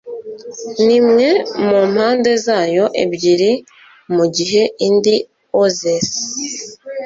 [0.85, 1.27] n'imwe
[1.67, 3.51] mu mpande zayo ebyiri
[4.15, 5.15] mu gihe indi
[5.59, 6.09] oozes